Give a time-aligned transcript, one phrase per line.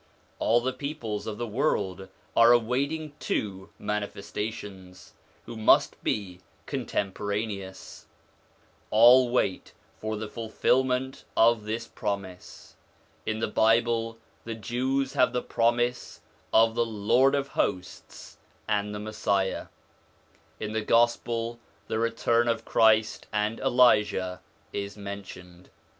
[0.39, 5.11] All the peoples of the world are awaiting two Mani festations,
[5.45, 8.07] who must be contemporaneous;
[8.89, 12.75] all wait for the fulfilment of this promise.
[13.27, 16.19] In the Bible the Jews have the promise
[16.51, 19.67] of the Lord of Hosts and the Messiah;
[20.59, 24.41] in the Gospel the return of Christ and Elijah
[24.73, 25.69] is promised.